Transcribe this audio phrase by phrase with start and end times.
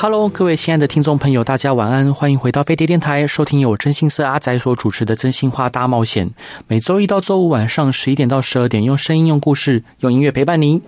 [0.00, 6.24] Hello，各位亲爱的听众朋友，大家晚安，欢迎回到飞碟电台，收听由真心社阿仔所主持的《真心话大冒险》。
[6.68, 10.80] 每周一到周五晚上十一点到十二点，用声音、用故事、用音乐陪伴您。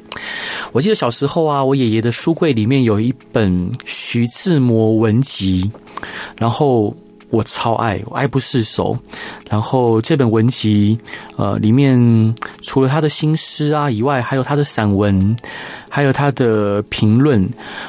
[0.71, 5.73] 我记得小时候啊，我爷爷的书柜里面有一本徐志摩文集，
[6.39, 6.95] 然后。
[7.31, 8.97] 我超爱，我爱不释手。
[9.49, 10.99] 然后这本文集，
[11.37, 15.37] 呃，里面除了他的新诗啊以外，还有他的散文，
[15.89, 17.49] 还有他的评论。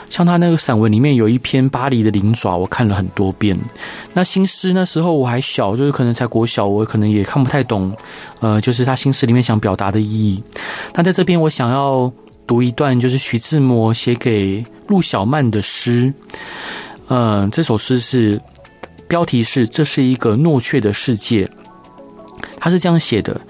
[0.10, 3.58] 像他那个散文里面有一篇《巴黎的灵爪》，我看了很多遍。
[4.14, 7.96] 那新诗那时候我还小，就是可能才国小，我可能也看不太懂。
[8.40, 10.44] 呃，就是他新诗里面想表达的意义。
[10.94, 12.12] 那在这边，我想要
[12.46, 16.14] 读一段，就是徐志摩写给陆小曼的诗。
[17.08, 18.40] 嗯、这首诗是。
[19.12, 21.46] 标题是：这是一个诺雀的世界。
[22.56, 23.42] 他是这样写的：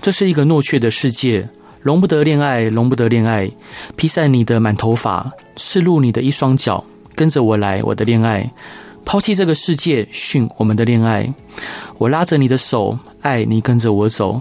[0.00, 1.48] 这是一个诺雀的世界，
[1.82, 3.50] 容不得恋爱，容不得恋爱。
[3.96, 6.84] 披散你的满头发，赤露你的一双脚，
[7.16, 8.48] 跟着我来，我的恋爱。
[9.04, 11.28] 抛弃这个世界，训我们的恋爱。
[11.96, 14.40] 我拉着你的手，爱你跟着我走。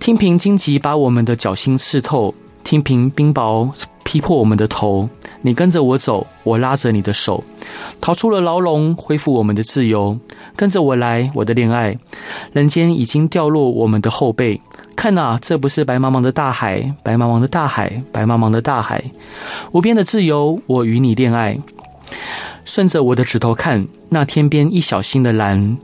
[0.00, 2.34] 听凭荆棘把我们的脚心刺透，
[2.64, 3.70] 听凭冰雹
[4.04, 5.08] 劈破我们的头。
[5.42, 7.42] 你跟着我走，我拉着你的手，
[8.00, 10.18] 逃出了牢笼，恢复我们的自由。
[10.56, 11.98] 跟着我来，我的恋爱。
[12.52, 14.60] 人间已经掉落我们的后背，
[14.96, 19.02] 看呐，这不是白茫茫的大海，白茫茫的大海，白茫茫的大海。
[19.72, 21.58] 无边的自由，我与你恋爱。
[22.64, 25.76] 顺着我的指头看，那天边一小星的蓝，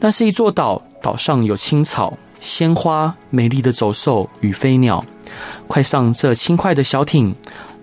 [0.00, 5.04] 那是一座岛，岛上有青草、鲜花、美丽的走兽与飞鸟。
[5.66, 7.34] 快上这轻快的小艇。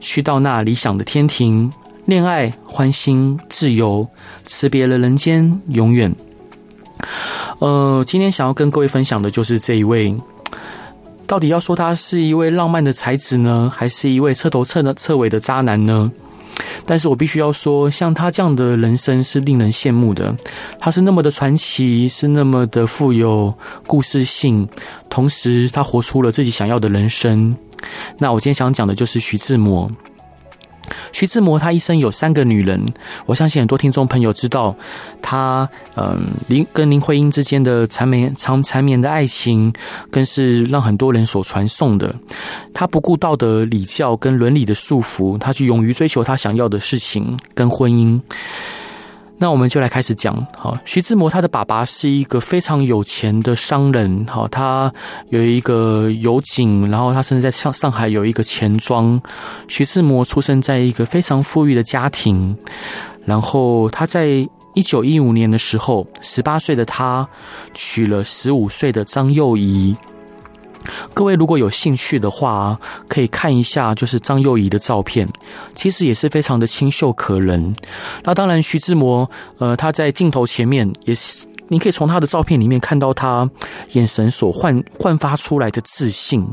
[0.02, 1.72] 去到那理想的天庭，
[2.06, 4.08] 恋爱、欢欣、自由，
[4.46, 6.14] 辞别了人间，永远。
[7.58, 10.16] 呃，今天想要跟各位分享的就是这一位，
[11.26, 16.12] 到底要说他是一位浪漫的才子呢，还是一位彻头彻彻尾的渣男呢？
[16.86, 20.36] 但是我必须要说，像他这样的人生是令人羡慕的。
[20.80, 23.54] 他是那么的传奇，是那么的富有
[23.88, 24.68] 故事性，
[25.10, 27.56] 同时他活出了自己想要的人生。
[28.18, 29.90] 那我今天想讲的就是徐志摩。
[31.12, 32.82] 徐志摩他一生有三个女人，
[33.26, 34.76] 我相信很多听众朋友知道
[35.22, 36.18] 他，嗯，
[36.48, 39.74] 林跟林徽因之间的缠绵长缠绵的爱情，
[40.10, 42.14] 更是让很多人所传颂的。
[42.74, 48.20] 他不顾道德礼教跟伦理的束缚，他去勇于追求他想要的事情跟婚姻。
[49.38, 54.92] 那我们就来开始讲，好，徐志摩他的爸爸是一个非常有钱的商人，好，他
[55.30, 59.22] 有一个油井，然后他甚至在上上海有一个钱庄。
[59.68, 62.58] 徐志摩出生在一个非常富裕的家庭，
[63.26, 67.28] 然后他在一九一五年的时候，十八岁的他
[67.74, 69.96] 娶了十五岁的张幼仪。
[71.14, 75.28] 各位如果有兴趣的话，可以看一下，就是张幼仪的照片，
[75.74, 77.76] 其实也是非常的清秀可人。
[78.24, 83.50] 那当然，徐志摩，呃，他在镜头前面也是，你可以从他的照片里面看到他
[83.94, 86.46] 眼神所焕焕发出来的自信。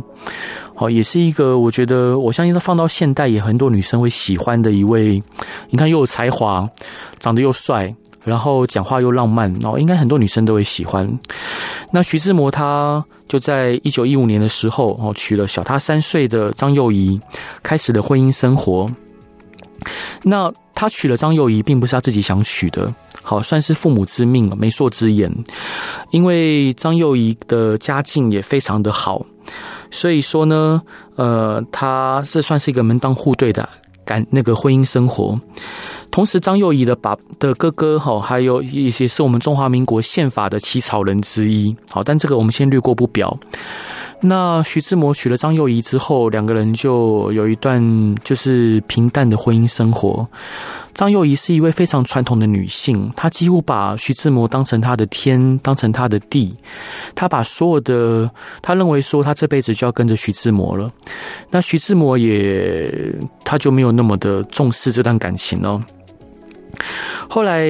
[0.75, 5.23] 好，也是一个我觉得，我相信他放到现代也很多女生会喜欢的一位。
[5.71, 6.69] 你看，又有才华，
[7.19, 7.95] 长得又帅。
[8.25, 11.19] 然后讲话又浪漫，哦，应该很多女生都会喜欢。
[11.91, 17.19] 那徐志摩他就在一九一五年的时候，哦，娶了小他三岁的张幼仪，
[17.63, 18.87] 开始了婚姻生活。
[20.23, 25.33] 那他娶了张幼仪，并不是他自己想娶的，好，算是父母之命，媒妁之言。
[26.11, 29.25] 因为张幼仪的家境也非常的好，
[29.91, 30.83] 所以说呢，
[31.17, 33.67] 呃，他这算是一个门当户对的
[34.05, 35.41] 感那个婚姻生活。
[36.13, 41.75] 同时，张幼仪的爸的哥哥哈，还有一些是我们中华民国宪法的起草人之一。
[41.91, 43.37] 好，但这个我们先略过不表。
[44.25, 50.29] 那徐志摩娶了张幼仪之后，两个人就有一段就是平淡的婚姻生活。
[50.95, 56.55] 张幼仪是一位非常传统的女性，她几乎把徐志摩当成她的天，当成她的地。
[57.15, 60.93] 她把所有的，她认为说她这辈子就要跟着徐志摩了。
[61.51, 65.83] 那徐志摩也，他就没有那么的重视这段感情哦。
[67.29, 67.67] 后来，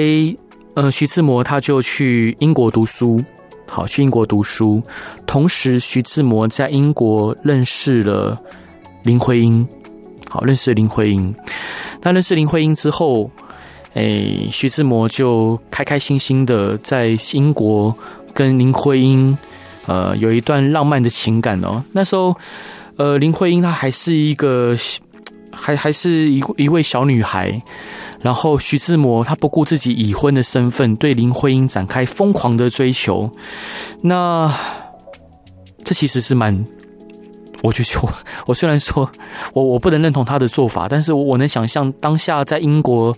[0.74, 3.22] 呃，徐志摩他就去英国读书，
[3.66, 4.82] 好，去英国读书。
[5.26, 8.36] 同时，徐志摩在英国认识了
[9.02, 9.66] 林徽因，
[10.28, 11.34] 好，认识林徽因。
[12.02, 13.30] 那认识林徽因之后，
[13.94, 17.94] 哎，徐志摩就开开心心的在英国
[18.34, 19.36] 跟林徽因
[19.86, 21.84] 呃有一段浪漫的情感哦。
[21.92, 22.34] 那时候，
[22.96, 24.74] 呃，林徽因她还是一个
[25.52, 27.62] 还还是一一位小女孩。
[28.22, 33.30] 然后徐志摩他不顾自己已婚的身份，对林徽因展开疯狂的追求。
[34.00, 34.54] 那
[35.84, 36.64] 这其实是蛮，
[37.62, 38.12] 我觉得我
[38.46, 39.10] 我虽然说
[39.52, 43.12] 我我不能认同他的做法，但是我我能想象当下在英国，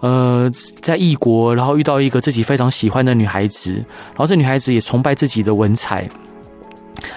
[0.00, 0.50] 呃，
[0.82, 3.72] 在异国，然后遇到一个自己非常喜欢的女孩子，
[4.08, 6.06] 然后这女孩子也崇拜自己的文采，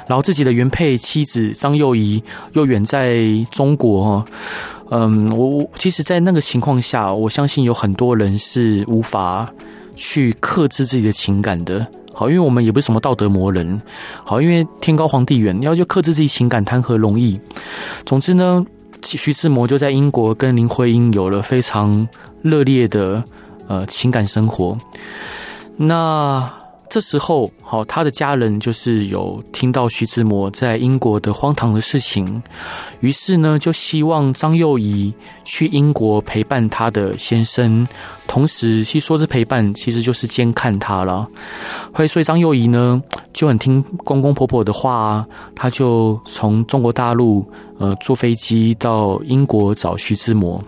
[0.08, 2.24] 然后自己的原配妻子张幼仪
[2.54, 4.24] 又远在中国。
[4.90, 9.52] 嗯，我我其实，在那个情况下，我相信有很多人是无法
[9.96, 11.86] 去克制自己的情感的。
[12.14, 13.82] 好，因为我们也不是什么道德魔人。
[14.24, 17.40] 好，因为天高皇帝远，你要去克制自己情感，谈何容易？
[18.06, 18.64] 总之呢，
[19.02, 22.08] 徐志摩就在英国跟林徽因有了非常
[22.42, 23.24] 热烈的
[23.68, 24.78] 呃情感生活。
[25.78, 26.52] 那。
[26.90, 32.42] 这时候，好，他的家人就是有听到徐志摩在英国的荒唐的事情，
[33.02, 37.86] 于是呢，就希望张幼仪去英国陪伴他的先生，
[38.28, 41.28] 同时，其实说是陪伴，其实就是监看他了。
[42.08, 43.02] 所以张幼仪呢
[43.34, 47.46] 就很听公公婆婆的话啊，他就从中国大陆
[47.78, 50.62] 呃坐飞机到英国找徐志摩。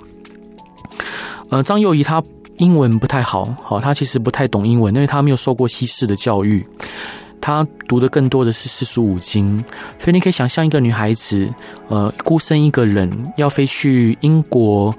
[1.49, 2.21] 呃，张幼仪她。
[2.57, 6.65] 英文不太好，好，他其实不太懂英文，因为他没有受过西式的教育，
[7.39, 9.63] 他读的更多的是四书五经，
[9.99, 11.47] 所以你可以想象一个女孩子，
[11.87, 14.93] 呃，孤身一个人要飞去英国，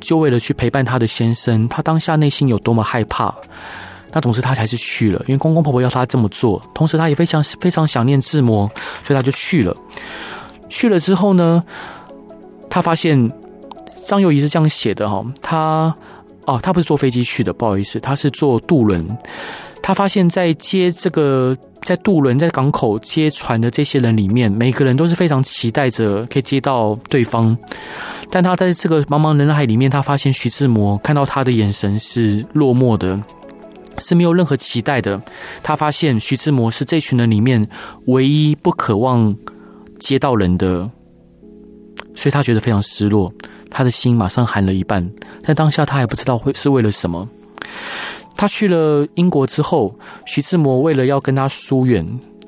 [0.00, 3.34] 就为了去陪伴她的先生，她当下内心有多么害怕。
[4.12, 8.70] 那总之她还是去了，因为公公婆婆要她这么做，同时她也非常非常想念志摩，
[9.02, 9.74] 所以她就去了。
[10.68, 11.64] 去了之后呢，
[12.68, 13.30] 她发现
[14.06, 15.94] 张幼仪是这样写的哈，她。
[16.48, 18.98] 哦，他不是坐飞机去的，不好意思，他是坐渡轮。
[19.82, 27.54] 他发现，在接这个在渡轮在港口接船的这些人里面，每个人都是非常期待着可以接到对方。
[28.30, 33.22] 但他在这个茫茫人海里面，他发现徐志摩看到他的眼神是落寞的，
[33.98, 35.20] 是没有任何期待的。
[35.62, 37.68] 他发现徐志摩是这群人里面
[38.06, 39.36] 唯一不渴望
[39.98, 40.90] 接到人的，
[42.14, 43.30] 所以他觉得非常失落。
[43.70, 45.08] 他的心马上寒了一半，
[45.42, 47.28] 但当下他还不知道会是为了什么。
[48.36, 49.92] 他去了英国之后，
[50.24, 52.06] 徐志摩为了要跟他疏远，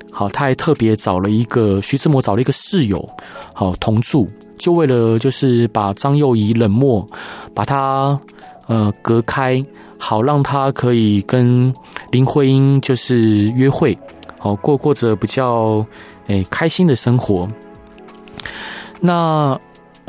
[0.09, 3.05] 好，他还特别找了一个徐志摩找了一个室友，
[3.53, 4.25] 好同住，
[4.57, 7.05] 就为了就是把张幼仪冷漠，
[7.53, 8.17] 把他
[8.67, 9.61] 呃隔开，
[9.99, 11.73] 好让他可以跟
[12.11, 13.97] 林徽因就是约会，
[14.39, 15.85] 好过过着比较
[16.27, 17.47] 诶开心的生活。
[19.01, 19.59] 那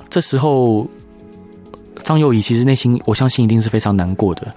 [0.09, 0.87] 这时候。
[2.03, 4.55] 张幼仪其实内心，我相信一定是非常难过的。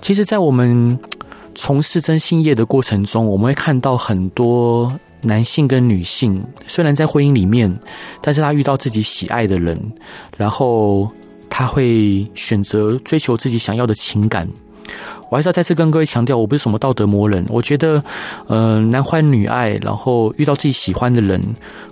[0.00, 0.98] 其实，在我们
[1.54, 7.72] 从事征信业的过程中，我们会看到很多男性跟女性，虽然在婚姻里面，
[8.20, 9.78] 但是他遇到自己喜爱的人，
[10.36, 11.10] 然后
[11.50, 14.48] 他会选择追求自己想要的情感。
[15.32, 17.42] 我还是要再次跟各位强调，我不是什么道德魔人。
[17.48, 18.04] 我觉得，
[18.48, 21.42] 呃，男欢女爱，然后遇到自己喜欢的人，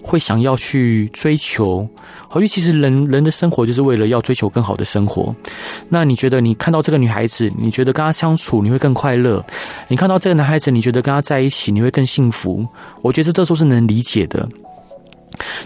[0.02, 1.88] 会想要去追求。
[2.28, 5.34] 好，因为其实人人的生活就是为了要追求更好的生活。
[5.88, 9.42] 那你觉得，你看到这个女孩子，你觉得跟她相处你会更快乐？
[9.88, 12.68] 你看到这个男孩子，你觉得跟他在一起你会更幸福？
[13.00, 14.46] 我觉得这都是能理解的。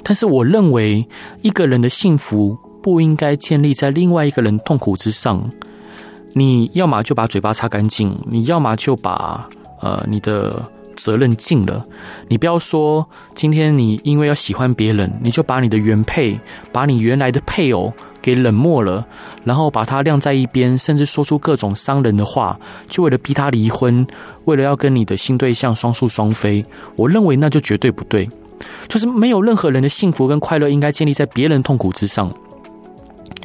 [0.05, 1.05] 但是，我认为
[1.43, 5.51] 一个人的幸福不应该建立在另外一个人痛苦之上。
[6.35, 9.49] 你要么就把嘴巴擦干净，你要么就把
[9.81, 10.61] 呃你的
[10.97, 11.83] 责任尽了。
[12.29, 16.39] 你不要说今天你因为要喜欢别人，你就把你的原配、
[16.73, 19.07] 把你原来的配偶给冷漠了，
[19.45, 24.05] 然后把他晾在一边，甚至说出各种伤人的话，就为了逼他离婚，
[24.45, 26.65] 为了要跟你的新对象双宿双飞。
[26.97, 28.29] 我认为那就绝对不对，
[28.89, 32.29] 就是没有任何人的幸福跟快乐应该建立在别人痛苦之上。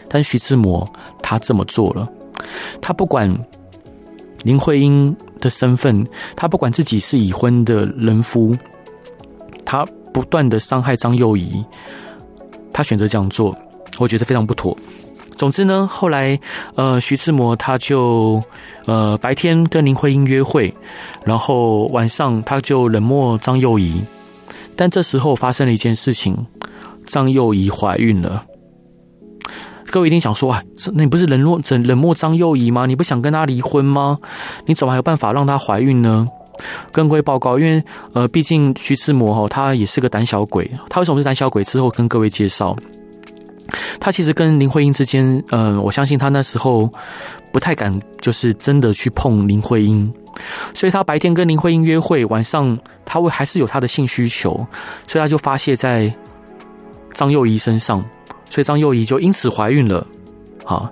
[0.10, 0.88] 但徐志摩
[1.22, 2.08] 他这么做了。
[2.82, 3.30] 他不管
[4.44, 8.56] 林徽因的身份，他不管自己是已婚的人夫，
[9.66, 11.64] 他不断的伤害张幼仪，
[12.72, 13.54] 他选择这样做，
[13.98, 14.78] 我觉得非常不妥。
[15.36, 16.38] 总之呢，后来
[16.76, 18.44] 呃，徐志摩他就
[18.86, 20.74] 呃白天跟林徽因约会，
[21.24, 24.02] 然后晚上他就冷漠张幼仪，
[24.76, 26.46] 但这时候发生了一件事情，
[27.06, 28.44] 张幼仪怀孕了。
[29.92, 30.62] 各位一定想说啊，
[30.94, 32.86] 那你不是冷落、冷冷漠张幼仪吗？
[32.86, 34.18] 你不想跟她离婚吗？
[34.66, 36.26] 你怎么还有办法让她怀孕呢？
[36.92, 37.82] 跟各位报告，因为
[38.14, 40.70] 呃，毕竟徐志摩哈，他也是个胆小鬼。
[40.90, 41.64] 他为什么是胆小鬼？
[41.64, 42.76] 之后跟各位介绍。
[44.00, 46.90] 他其实跟林徽因之间，嗯、呃，我相信他那时候
[47.54, 50.12] 不太敢，就是真的去碰林徽因，
[50.74, 54.54] 所以他白天跟林徽因约会，晚上他会还是有他的性需求，
[55.08, 56.12] 所以他就发泄在
[57.12, 58.04] 张幼仪身上，
[58.50, 60.06] 所以张幼仪就因此怀孕了。
[60.66, 60.92] 好，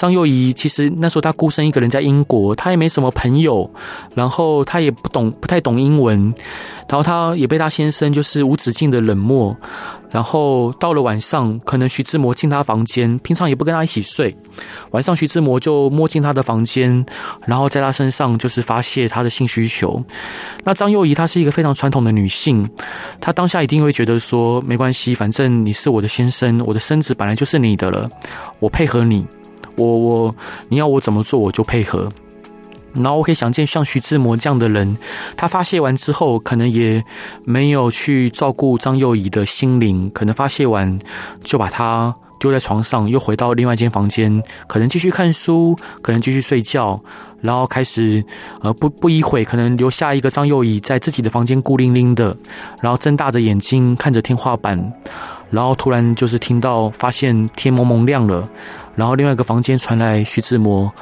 [0.00, 3.70] 张幼仪其实那时候她孤身一个人在英国，她也没什么朋友，
[4.14, 6.32] 然后她也不懂，不太懂英文，
[6.88, 9.54] 然后她也被她先生就是无止境的冷漠，
[10.10, 14.34] 然后到了晚上，可能徐志摩进她房间，平常也不跟她一起睡，
[14.92, 17.04] 晚上徐志摩就摸进她的房间，
[17.44, 20.02] 然后在她身上就是发泄她的性需求。
[20.64, 22.66] 那张幼仪她是一个非常传统的女性，
[23.20, 28.08] 她当下一定会觉得说没关系，反正你是我的先生，我的身子本来就是你的了，
[28.60, 29.26] 我配合你。
[29.80, 30.34] 我我，
[30.68, 32.08] 你要我怎么做我就配合。
[32.92, 34.98] 然后我可以想见，像徐志摩这样的人，
[35.36, 37.04] 他发泄完之后，可能也
[37.44, 40.98] 没有去照顾张幼仪的心灵，可能发泄完
[41.44, 47.00] 就把他丢在床上，又回到另外一间房间，可能继续看书，可能继续睡觉，
[47.40, 48.24] 然后开始
[48.60, 52.36] 呃不不一会，可能留下一个张幼仪在自己的房间孤零零的，
[52.82, 54.92] 然后睁大着眼睛看着天花板，
[55.48, 58.42] 然后突然就是听到发现天蒙蒙亮了。
[58.94, 60.92] 然后另外一个房间传来徐志摩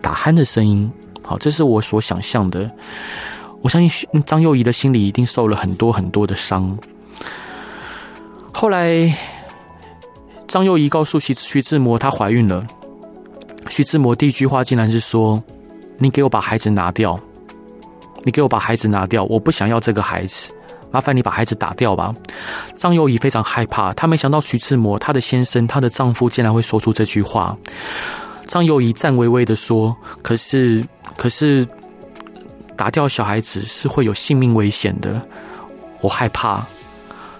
[0.00, 0.90] 打鼾的声音，
[1.22, 2.68] 好，这是我所想象的。
[3.60, 6.78] 我相信张幼仪的心里一定受了很多很多的伤。
[8.52, 9.12] 后来
[10.46, 12.64] 张幼仪告诉徐徐志摩她怀孕了，
[13.68, 15.42] 徐志摩第一句话竟然是说
[15.98, 17.18] ：“你给我把孩子拿掉，
[18.24, 20.52] 你给我把孩子拿掉，我不想要这个孩子。”
[20.90, 22.12] 麻烦你把孩子打掉吧。
[22.74, 27.56] 张幼仪非常害怕，她没想到徐志摩，她的先生，她的丈夫，竟然会说出这句话。
[28.46, 30.82] 张幼仪颤巍巍的说：“可是，
[31.16, 31.66] 可是，
[32.76, 35.20] 打掉小孩子是会有性命危险的，
[36.00, 36.66] 我害怕。”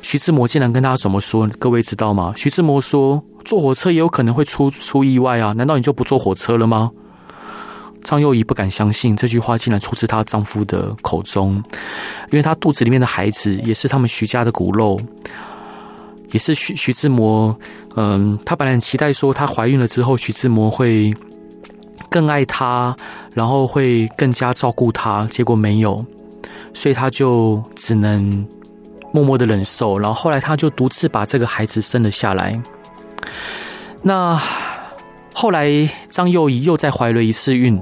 [0.02, 1.48] 徐志摩竟然跟他怎么说？
[1.58, 2.32] 各位知道吗？
[2.36, 6.90] 徐志摩说：“坐火车也有可能会出出意外啊，难道你就不坐火车了吗？”
[8.02, 11.54] 张幼仪不敢相信这句话竟然出自她丈夫的口中，
[12.30, 14.98] 因为她肚子里面的孩子也是他们徐家的骨肉，
[16.32, 17.54] 也是徐徐志摩。
[17.96, 21.10] 嗯，她本来很期待说她怀孕了之后，徐志摩会
[22.08, 22.96] 更爱她，
[23.34, 26.02] 然后会更加照顾她，结果没有，
[26.72, 28.46] 所以她就只能
[29.12, 29.98] 默默的忍受。
[29.98, 32.58] 然后后来她就独自把这个孩子生了下来。
[34.02, 34.40] 那。
[35.40, 35.70] 后来，
[36.10, 37.80] 张幼仪又再怀了一次孕，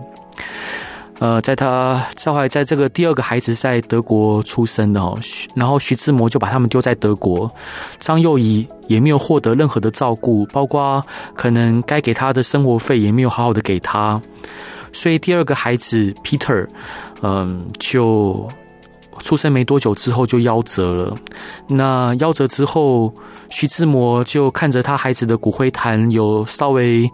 [1.20, 5.18] 呃，在她后来在这个第二个孩子在德国出生的哦，
[5.54, 7.50] 然后徐志摩就把他们丢在德国，
[7.98, 11.02] 张幼仪也没有获得任何的照顾，包括
[11.34, 14.20] 可能该给他的生活费也没有好好的给他，
[14.92, 16.68] 所以第二个孩子 Peter，
[17.22, 18.46] 嗯，就
[19.20, 21.14] 出生没多久之后就夭折了。
[21.68, 23.12] 那夭折之后。
[23.48, 27.08] 徐志摩就看着他孩子的骨灰坛，有稍微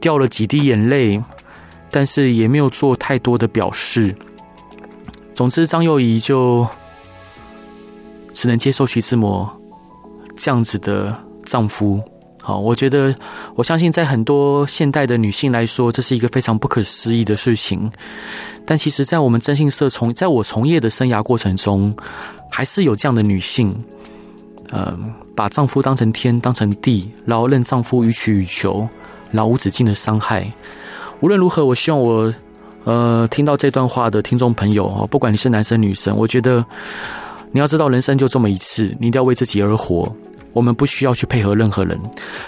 [0.00, 1.22] 掉了几滴眼泪，
[1.90, 4.16] 但是也没有做太多的表示。
[5.34, 6.66] 总之，张幼仪就
[8.32, 9.46] 只能接受徐志摩
[10.34, 11.14] 这样子的
[11.44, 12.00] 丈夫。
[12.40, 13.14] 好，我觉得，
[13.54, 17.92] 我相信在很多现代的女性来说，这是一个非常不可思议的事情。
[18.68, 21.90] 但其实，在我们征信社从在我从业的生涯过程中，
[22.50, 23.74] 还是有这样的女性。
[24.72, 28.86] 嗯，把丈夫当成天，当成地，然后任丈夫予取予求，
[29.32, 30.46] 然后无止境的伤害。
[31.20, 32.34] 无论如何，我希望我
[32.84, 36.62] 呃听到这段话的听众朋友哦，不管你是男生女生，我觉得
[37.50, 40.14] 你要知道，人生就这么一次，你一定要为自己而活。
[40.58, 41.96] 我们不需要去配合任何人。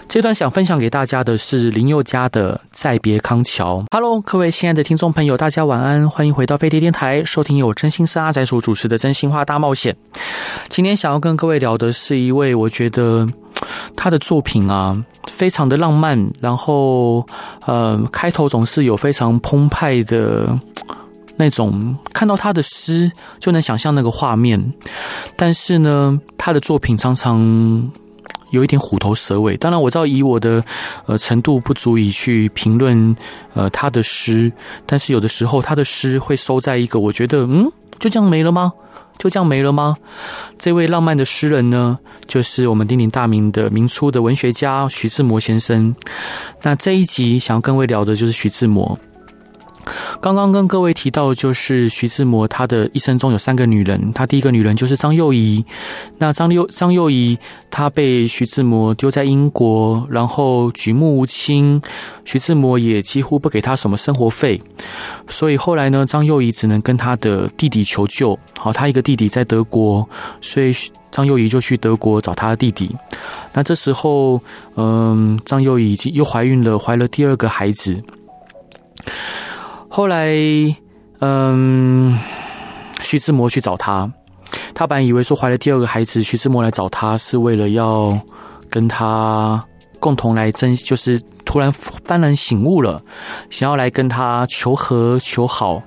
[0.09, 3.77] 这段想分享给大家的是林宥嘉的《再别康桥》。
[3.93, 9.95] Hello，各位亲爱的听众朋友，大家晚安，欢迎回到飞碟电台，收听由真心是阿仔所主持的《真心话大冒险》。
[10.69, 13.29] 今天想要跟各位聊的是一位，我觉得
[13.95, 17.25] 他的作品啊，非常的浪漫，然后
[17.65, 20.49] 呃，开头总是有非常澎湃的。
[21.41, 24.75] 那种看到他的诗就能想象那个画面，
[25.37, 27.91] 但是呢，他的作品常常
[28.51, 29.57] 有一点虎头蛇尾。
[29.57, 30.63] 当然，我知道以我的
[31.07, 33.17] 呃程度不足以去评论
[33.55, 34.53] 呃他的诗，
[34.85, 38.73] 但是有的时候他的诗会收在一个我觉得嗯，就这样没了吗？
[39.17, 39.97] 就这样没了吗？
[40.59, 45.95] 这位浪漫的诗人呢，就是我们鼎鼎大名的明初的文学家徐志摩先生。
[46.63, 48.99] 那这一集想要跟各位聊的就是徐志摩。
[50.21, 55.65] 刚刚跟各位提到，就是徐志摩他的一生中有三个女人，他第一个女人就是张幼仪。
[56.19, 57.39] 那张幼张幼仪，
[57.71, 61.81] 她被徐志摩丢在英国，然后举目无亲，
[62.25, 64.61] 徐志摩也几乎不给她什么生活费，
[65.29, 68.39] 所以后来呢，张幼仪只能跟她的弟弟求救。
[68.59, 70.07] 好，她一个弟弟在德国，
[70.41, 70.75] 所以
[71.11, 72.95] 张幼仪就去德国找她的弟弟。
[73.53, 74.41] 那这时候，
[74.77, 78.03] 嗯，张幼仪已经又怀孕了，怀了第二个孩子。
[79.93, 80.33] 后来，
[81.19, 82.17] 嗯，
[83.03, 84.09] 徐志摩去找他，
[84.73, 88.17] 他本来以为说怀了第二个孩子，徐志摩来找他是为了要
[88.71, 89.61] 跟他
[89.99, 93.03] 共同来争，就是突然幡然醒悟了，
[93.51, 95.83] 想要来跟他求和求好。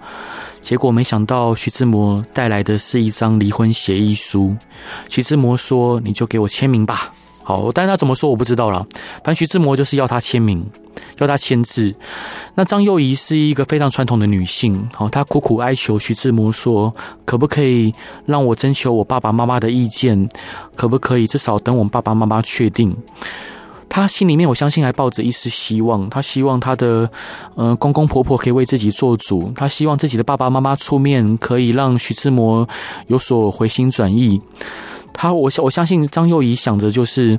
[0.61, 4.53] 结果没想到，徐志摩带来的是一张离婚协议书。
[5.09, 8.85] 徐志摩说：“你就给我签名吧。”好，但是他怎么说我不知道了。
[9.23, 10.65] 反正徐志摩就是要他签名，
[11.17, 11.93] 要他签字。
[12.55, 16.93] 那张幼仪是一个非常传统的女性，好，她苦苦哀求徐志摩说
[17.25, 17.93] ：“可不可以
[18.25, 20.27] 让我征求我爸爸妈妈的意见？
[20.75, 22.95] 可不可以至少等我爸爸妈妈确定？”
[23.89, 26.09] 她心里面，我相信还抱着一丝希望。
[26.09, 27.07] 她希望她的，
[27.53, 29.51] 呃，公公婆婆可以为自己做主。
[29.55, 32.67] 她希望自己的爸爸妈妈出面，可以让徐志摩
[33.07, 34.41] 有所回心转意。
[35.13, 37.37] 他，我我相信张幼仪想着就是，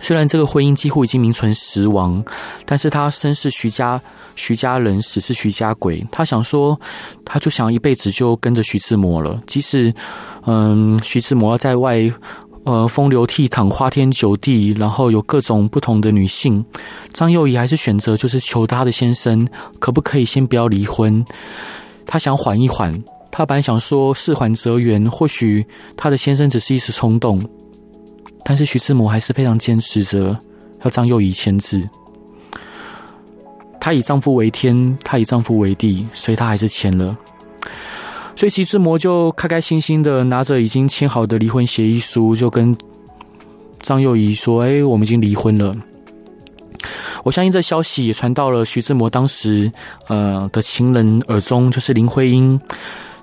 [0.00, 2.24] 虽然这个婚姻几乎已经名存实亡，
[2.64, 4.00] 但是他生是徐家
[4.34, 6.04] 徐家人，死是徐家鬼。
[6.10, 6.80] 他想说，
[7.24, 9.94] 他就想一辈子就跟着徐志摩了，即使，
[10.46, 12.12] 嗯，徐志摩在外。
[12.64, 16.62] 呃，风流倜傥，花天酒地，然后有各种不同的女性，
[17.10, 21.24] 张幼仪还是选择就是求她的先生，可不可以先不要离婚？
[22.04, 23.02] 她想缓一缓，
[23.32, 25.66] 她本来想说事缓则圆，或许
[25.96, 27.42] 她的先生只是一时冲动，
[28.44, 30.36] 但是徐志摩还是非常坚持着
[30.84, 31.88] 要张幼仪签字。
[33.80, 37.16] 她以丈夫为天，她以丈夫为地，所以她还是签了。
[38.36, 42.76] 所以徐志摩就开开心心的拿着已经签好的离婚协议书，就跟
[43.80, 45.74] 张幼仪说：“哎，我们已经离婚了。”
[47.22, 49.70] 我相信这消息也传到了徐志摩当时
[50.08, 52.58] 呃的情人耳中，就是林徽因。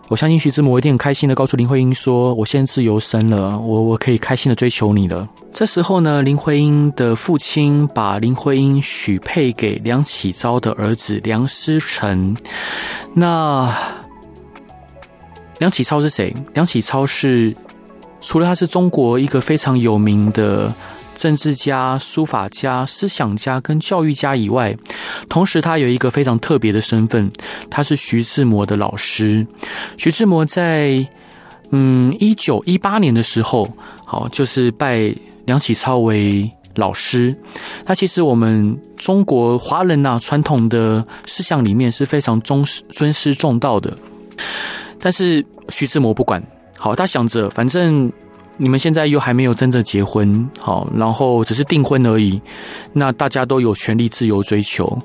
[0.10, 12.36] 我相信徐志摩一定很开心的告诉林徽因说：“我现在自由身了，我我可以开心的追求你了。”这时候呢，林徽因的父亲把林徽因许配给梁启超的儿子梁思成。
[13.14, 13.70] 那
[15.58, 16.34] 梁启超是谁？
[16.54, 17.54] 梁启超是
[18.22, 20.74] 除了他是中国一个非常有名的
[21.17, 24.77] 政治家、书法家、思想家跟教育家以外，
[25.27, 27.30] 同时他有一个非常特别的身份，
[27.69, 29.45] 他是徐志摩的老师。
[29.97, 31.06] 徐志摩在
[31.71, 33.67] 嗯一九一八年的时候，
[34.06, 35.13] 好就是拜
[35.45, 37.36] 梁启超为老师。
[37.86, 43.97] 那其实我们中国华人呐、传统的思想里面是非常重视尊师重道的。
[44.99, 46.41] 但是徐志摩不管，
[46.77, 48.12] 好，他想着反正
[48.58, 52.41] 你们现在又还没有真正结婚，好，然后只是订婚而已，
[52.93, 54.98] 那大家都有权利自由追求，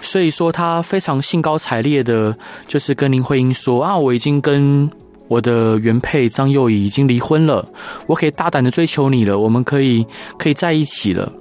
[0.00, 4.90] 所以说他非常兴高采烈的，就是跟林徽因说啊，我已经跟
[5.28, 7.64] 我的原配张幼仪已经离婚了，
[8.06, 10.04] 我可以大胆的追求你了，我们可以
[10.36, 11.32] 可以在一起了，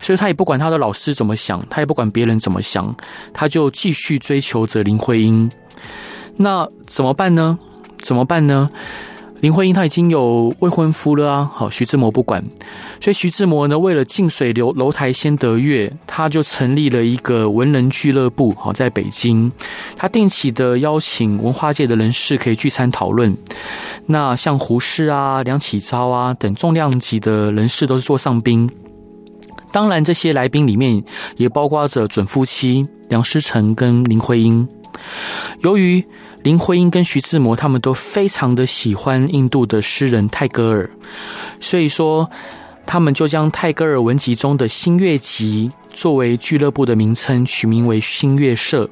[0.00, 2.94] 所以他也不管他的老师怎么想，他也不管别人怎么想，
[3.32, 5.48] 他就继续追求着林徽因。
[6.36, 7.56] 那怎么办呢？
[8.02, 8.68] 怎么办呢？
[9.40, 11.50] 林徽因她已经有未婚夫了啊！
[11.52, 12.42] 好，徐志摩不管，
[12.98, 18.54] 所以徐志摩呢，为了近水楼楼台先得月，他就成立了一个文人俱乐部。
[18.54, 19.52] 好，在北京，
[19.96, 23.36] 他定期的邀请文化界的人士可以聚餐讨论。
[24.06, 28.70] 那像胡适啊、梁启超啊等重量级的人士都是座上宾。
[29.70, 31.04] 当然，这些来宾里面
[31.36, 34.66] 也包括着准夫妻梁思成跟林徽因。
[35.60, 36.02] 由于
[36.44, 40.88] 林徽因跟徐志摩他们都非常的喜欢印度的诗人泰戈尔，
[41.58, 42.30] 所以说
[42.84, 48.86] 他们就将泰戈尔文集中的新月集作为俱乐部的名称，取名为新月社，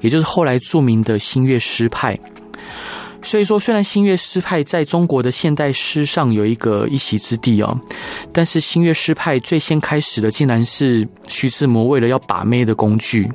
[0.00, 2.18] 也就是后来著名的新月诗派。
[3.22, 7.78] 所以说，虽然新月诗派在中国的现代诗上有一个一席之地哦，
[8.32, 13.30] 但是新月诗派最先开始的竟然是徐志摩为了要把妹的工具。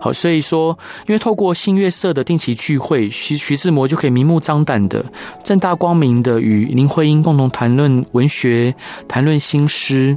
[0.00, 5.04] 好，所以说，因为透过新月社的定期聚会，徐徐志摩就可以明目张胆的、
[5.44, 8.74] 正大光明的与林徽因共同谈论文学、
[9.06, 10.16] 谈论新诗。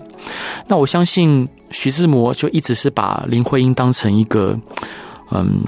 [0.67, 4.57] 那我相信徐志摩就一直是把林徽因当成一个，
[5.31, 5.61] 嗯，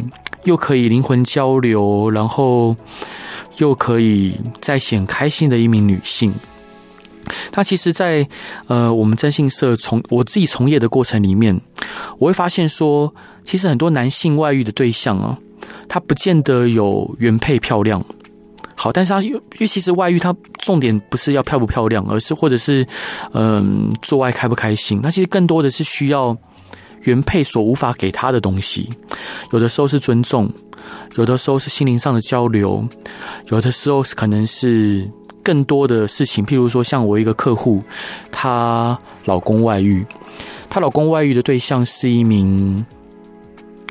[0.46, 2.74] 又可以灵魂交流，然后
[3.58, 6.34] 又可以再显开心的一名女性。
[7.52, 8.30] 他其实在，在
[8.68, 11.60] 呃，我们征信社从我自己从业的过程里面，
[12.20, 13.12] 我会发现说，
[13.46, 15.38] 其实很多男性外遇的对象啊，
[15.88, 18.04] 他不见得有原配漂亮，
[18.76, 22.86] 好，但是他因为其实外遇，他重点不是要漂不漂亮，而是或者是
[23.34, 26.36] 嗯、做爱开不开心，他其实更多的是需要
[27.04, 28.90] 原配所无法给他的东西，
[29.52, 30.52] 有的时候是尊重，
[31.16, 32.86] 有的时候是心灵上的交流，
[33.52, 35.08] 有的时候可能是。
[35.46, 37.84] 更多的事情，譬如说，像我一个客户，
[38.32, 40.04] 她老公外遇，
[40.68, 42.84] 她老公外遇的对象是一名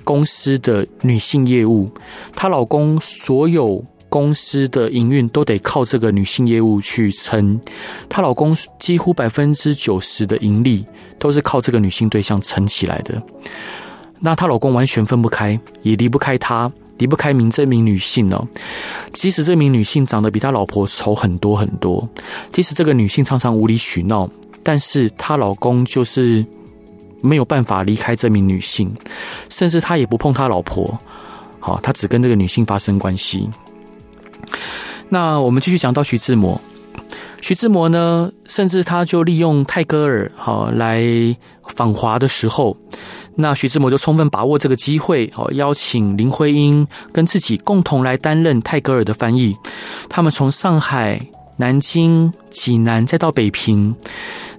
[0.04, 1.90] 公司的女性业务，
[2.36, 7.60] 她老公所有公司的营运都得靠这个女性业务去撑，
[8.08, 10.84] 她老公几乎百分之九十的盈利
[11.18, 13.20] 都是靠这个女性对象撑起来的。
[14.20, 18.46] 那她老公完全分不开，也离不开她，离不开名这名女性哦。
[19.12, 22.08] 即使这名女性长得比她老婆丑很多很多，
[22.52, 24.30] 即使这个女性常常无理取闹，
[24.62, 26.46] 但是她老公就是
[27.24, 28.94] 没有办法离开这名女性，
[29.48, 30.96] 甚至他也不碰他老婆，
[31.58, 33.48] 好，他只跟这个女性发生关系。
[35.08, 36.60] 那我们继续讲到徐志摩，
[37.40, 41.04] 徐志摩呢，甚至他就利用泰戈尔好来
[41.74, 42.76] 访华的时候。
[43.36, 49.56] 那徐志摩就充分把握这个机会，哦，邀请林徽因跟自己共同来担任泰戈尔的翻译。
[50.08, 51.20] 他们从上海、
[51.56, 53.92] 南京、济南，再到北平，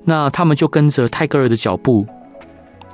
[0.03, 2.05] 那他们就跟着泰戈尔的脚步，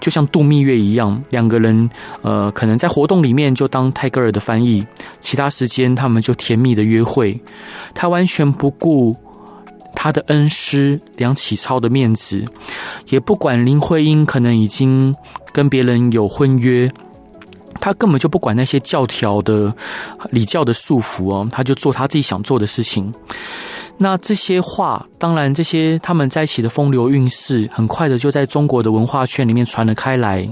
[0.01, 1.89] 就像度蜜月一样，两个人，
[2.21, 4.85] 呃，可能在活动里面就当泰戈尔的翻译，
[5.21, 7.39] 其他时间他们就甜蜜的约会。
[7.93, 9.15] 他完全不顾
[9.95, 12.43] 他的恩师梁启超的面子，
[13.09, 15.15] 也不管林徽因可能已经。
[15.53, 16.89] 跟别人有婚约，
[17.81, 19.75] 他根本就不管那些教条的
[20.29, 23.13] 礼教的束缚哦，他就做他自己想做的事情。
[23.97, 30.47] 那这些话，当然这些他们在一起的风流韵事，很快的就在中国的文化圈里面传了开来。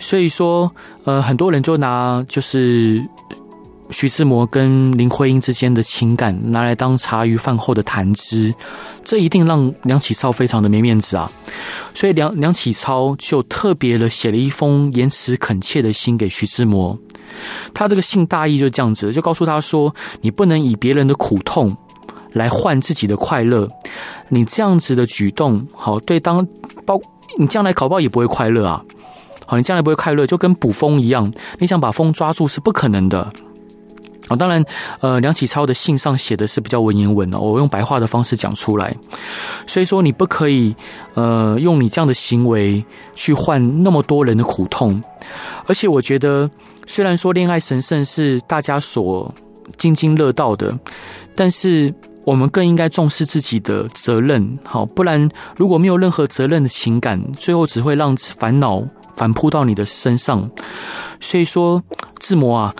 [0.00, 0.72] 所以说，
[1.04, 3.06] 呃，很多人就拿就是。
[3.92, 8.52] 徐志摩跟林徽因之间的情感拿来当茶余饭后的谈资，
[9.04, 11.30] 这一定让梁启超非常的没面子啊！
[11.94, 16.98] 所以梁梁启超就特别的写了一封言辞恳切的信给徐志摩。
[17.72, 21.76] 他这个信大意就这样子，就告诉他说：你不能以别人的苦痛
[22.32, 23.68] 来换自己的快乐，
[24.28, 26.46] 你这样子的举动，好对当
[26.84, 26.98] 包
[27.38, 28.82] 你将来考报也不会快乐啊！
[29.46, 33.30] 好，你将来不会快乐，就跟捕风一样，你想把风抓住是不可能的。
[34.36, 34.64] 当然，
[35.00, 38.94] 呃，梁启超的信上写的是比较文言文哦，我用白话的方式讲出来。
[39.66, 40.74] 所以说，你不可以，
[41.14, 45.02] 呃，用你这样的行为去换那么多人的苦痛。
[45.66, 46.50] 而且，我觉得，
[46.86, 49.32] 虽然说恋爱神圣是大家所
[49.76, 50.76] 津津乐道的，
[51.34, 51.92] 但是
[52.24, 54.58] 我们更应该重视自己的责任。
[54.64, 58.82] 好，不然如果没有任何责任的情感，最后只会让烦恼
[59.16, 60.50] 反扑到你的身上。
[61.20, 61.82] 所以说，
[62.18, 62.74] 志摩啊。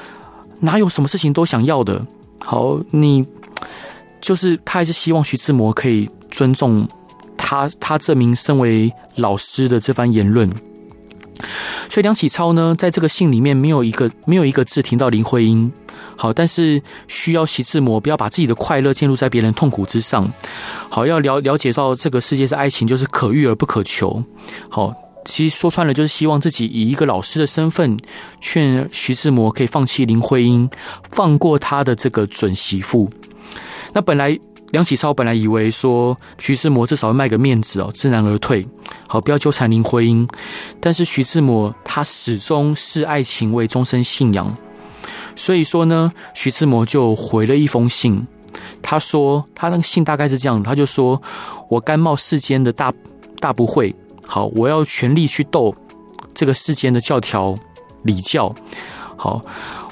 [0.63, 2.07] 哪有什么事情都想要的？
[2.39, 3.25] 好，你
[4.21, 6.87] 就是他，还是希望徐志摩可以尊重
[7.37, 10.49] 他，他这名身为老师的这番言论。
[11.89, 15.71] 所以梁启超呢，在这个信里面没有一个没有一个字提到林徽因。
[16.17, 20.31] 好，但是需要徐志摩不要把自己的快乐建立在别人痛苦之上。
[20.89, 24.23] 好，要了了解到这个世界是爱情，就是可遇而不可求。
[24.69, 24.95] 好。
[25.25, 27.97] 其实说穿了，就是希望自己以一个老师的身份，
[28.41, 30.69] 劝徐志摩可以放弃林徽因，
[31.11, 33.09] 放过他的这个准媳妇。
[33.93, 34.39] 那本来
[34.71, 38.67] 梁启超本来以为说徐志摩至少会卖个面子哦，知难而退，
[39.07, 40.27] 好，不要纠缠林徽因。
[40.81, 44.53] 但是徐志摩他始终视爱情为终身信仰，
[45.37, 48.21] 所以说呢，徐志摩就回了一封信。
[48.83, 51.21] 他说他那个信大概是这样，他就说
[51.71, 52.93] ：“我甘冒世间的大
[53.41, 53.95] 大不讳。”
[54.27, 55.75] 好，我要全力去斗
[56.35, 57.55] 这个世间的教条
[58.03, 58.55] 礼教。
[59.17, 59.41] 好，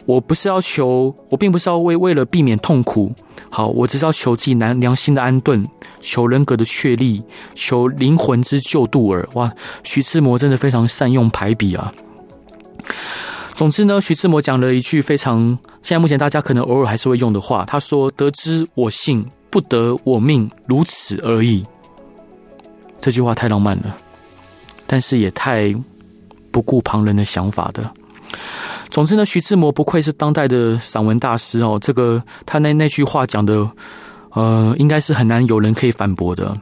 [0.07, 3.13] 我不是要求，我并不是要为为了避免痛苦。
[3.49, 5.65] 好，我只是要求自己难良心的安顿，
[6.01, 7.23] 求人格的确立，
[7.55, 9.29] 求灵魂之救度耳。
[9.35, 11.93] 哇，徐志摩真的非常善用排比啊。
[13.55, 21.65] 总之呢，徐志摩讲了一句非常现在目前大家可能偶尔还是会用的话，他说：“得之我幸，不得我命，如此而已。”
[23.01, 23.97] 这句话太浪漫了。
[24.91, 25.73] 但是也太
[26.51, 27.89] 不顾旁人的想法的。
[28.91, 31.79] 总之呢，徐志摩不愧是当代的散文大师哦。
[31.81, 33.71] 这个他那那句话讲的，
[34.33, 36.57] 呃，应该是很难有人可以反驳的。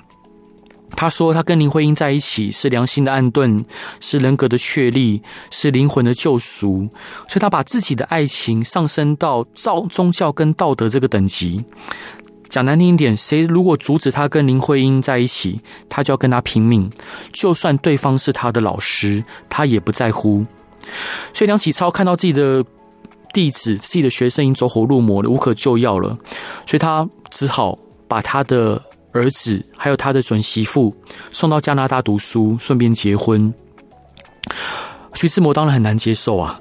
[0.91, 3.65] 他说他跟林徽因在一起是良心的安顿，
[3.99, 6.87] 是人格的确立，是灵魂的救赎。
[7.29, 11.65] 所以他把自己的爱情上升到造宗教跟道德这个等级。
[12.49, 16.91] 讲难听一点，谁如果阻止他跟林徽因在一起，他就要跟他拼命。
[17.33, 20.45] 就算对方是他的老师，他也不在乎。
[21.35, 22.65] 所以梁启超看到自己的
[23.33, 26.17] 弟子、自己的学生已经走火入魔了，无可救药了，
[26.67, 28.83] 所以他只好把他的
[29.13, 30.95] 儿子还有他的准媳妇
[31.31, 33.53] 送到加拿大读书，顺便结婚。
[35.15, 36.59] 徐志摩当然很难接受啊。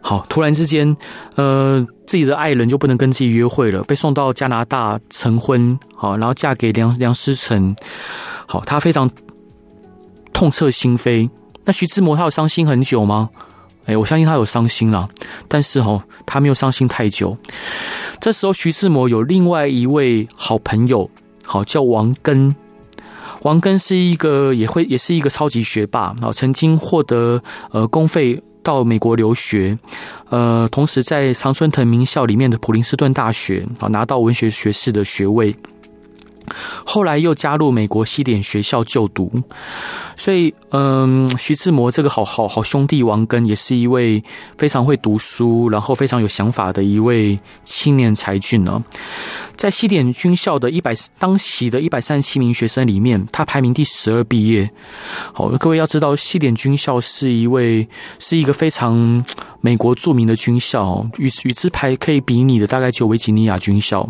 [0.00, 0.96] 好，突然之间，
[1.36, 7.76] 呃，自己的爱人就不能跟自己约会了，被送到加拿大成婚，好，然后嫁给梁梁思成，
[8.46, 9.10] 好，他非常
[10.32, 11.28] 痛彻心扉。
[11.64, 13.28] 那徐志摩他有伤心很久吗？
[13.86, 15.08] 哎，我相信他有伤心了，
[15.48, 17.36] 但是哦，他没有伤心太久。
[18.20, 21.10] 这时候，徐志摩有另外一位好朋友，
[21.44, 22.54] 好叫王根。
[23.42, 29.78] 王根是一个也会也是一个超级学霸啊，曾经获得呃公费到美国留学，
[30.28, 35.54] 呃，同时在常春藤名校里面的普林斯顿大学啊拿到文学学士的学位。
[36.84, 39.30] 后来又加入美国西点学校就读，
[40.16, 44.20] 所以，嗯，徐志摩这个好好好兄弟王根也是一位
[44.58, 48.82] 非常会读书，然后非常有想法的一位青年才俊呢。
[49.60, 54.70] 在西点军校的一百当时的一百三十七名学生里面，他排名第十二毕业。
[55.34, 57.86] 好，各位要知道，西点军校是一位
[58.18, 59.22] 是一个非常
[59.60, 64.08] 美国著名的军校，与与之排可以比拟的大概就维吉尼亚军校。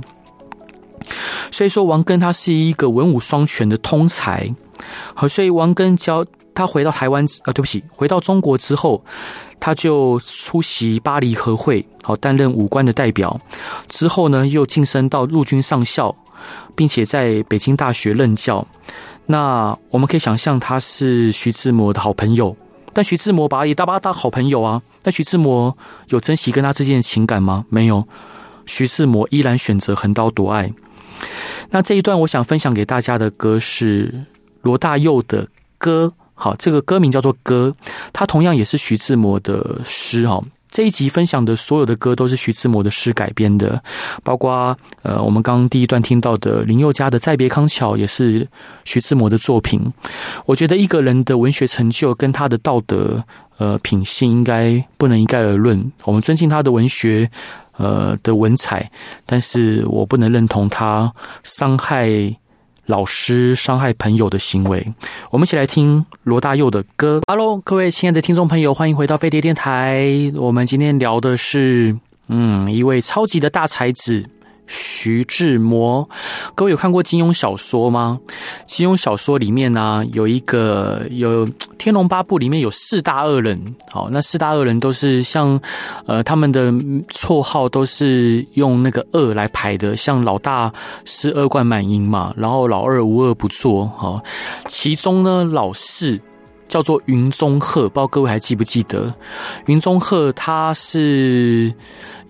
[1.51, 4.55] 所以说，王根他是一个文武双全的通才，
[5.15, 6.25] 好，所以王根教
[6.61, 9.03] 他回到台湾，呃，对不起，回到中国之后，
[9.59, 13.41] 他就出席巴黎和会，好，担任武官的代表。
[13.89, 16.15] 之后呢，又晋升到陆军上校，
[16.77, 18.67] 并且在北京大学任教。
[19.25, 22.55] 那我们可以想象，他是徐志摩的好朋友，
[22.93, 24.83] 但徐志摩把他也把他当好朋友啊。
[25.03, 25.75] 但徐志摩
[26.09, 27.65] 有珍惜跟他之间的情感吗？
[27.71, 28.07] 没有，
[28.67, 30.71] 徐志摩依然选择横刀夺爱。
[31.71, 34.27] 那这一段我想分享给大家的歌是
[34.63, 37.75] 罗大佑的歌，好，这个歌名叫做《歌》，
[38.15, 40.43] 它同样也是徐志摩的诗哈。
[40.71, 43.83] 这一集分享的所有的歌都是徐志摩的诗改编的，
[44.25, 48.49] 包括呃，我们刚刚第一段听到的林宥嘉的《再别康桥》也是
[48.85, 49.93] 徐志摩的作品。
[50.47, 53.23] 我觉得一个人的文学成就跟他的道德
[53.59, 57.31] 呃品性应该不能一概而论，我们尊敬他的文学。
[57.77, 58.91] 呃的文采，
[59.25, 61.11] 但是我不能认同他
[61.45, 62.11] 伤害
[62.91, 64.93] 老师、伤害朋友的行为。
[65.31, 67.23] 我们一起来听罗大佑的歌。
[67.27, 70.05] Hello，各位亲爱的听众朋友，欢迎回到飞碟电台。
[70.35, 71.97] 我们今天聊的是，
[72.29, 74.29] 嗯，一位超级的大才子。
[74.73, 76.09] 徐志摩，
[76.55, 78.21] 各位有看过金庸小说吗？
[78.67, 81.45] 金庸小说里面呢、有一个有
[81.77, 85.61] 《天龙八部》里面有四大恶人，好，那四大恶人都是像
[86.07, 86.71] 呃他们的
[87.09, 90.73] 绰号都是用那个恶来排的，像老大
[91.05, 94.23] 是恶贯满盈嘛，然后老二无恶不作，好，
[94.69, 96.21] 其中呢老四。
[96.69, 99.13] 叫做云中鹤，不知道各位还记不记得？
[99.67, 101.75] 云中鹤他是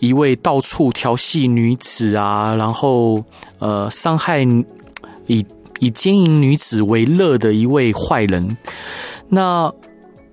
[0.00, 3.24] 一位到处调戏女子啊，然后
[3.58, 4.42] 呃伤害
[5.26, 5.46] 以
[5.78, 8.56] 以奸淫女子为乐的一位坏人。
[9.28, 9.72] 那